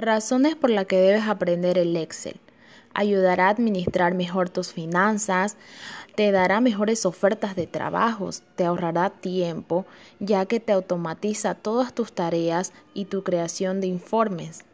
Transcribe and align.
Razones 0.00 0.56
por 0.56 0.70
las 0.70 0.86
que 0.86 0.96
debes 0.96 1.28
aprender 1.28 1.76
el 1.76 1.94
Excel. 1.94 2.40
Ayudará 2.94 3.48
a 3.48 3.50
administrar 3.50 4.14
mejor 4.14 4.48
tus 4.48 4.72
finanzas, 4.72 5.58
te 6.16 6.32
dará 6.32 6.62
mejores 6.62 7.04
ofertas 7.04 7.54
de 7.54 7.66
trabajos, 7.66 8.42
te 8.56 8.64
ahorrará 8.64 9.10
tiempo, 9.10 9.84
ya 10.18 10.46
que 10.46 10.58
te 10.58 10.72
automatiza 10.72 11.54
todas 11.54 11.94
tus 11.94 12.14
tareas 12.14 12.72
y 12.94 13.04
tu 13.04 13.22
creación 13.22 13.82
de 13.82 13.88
informes. 13.88 14.64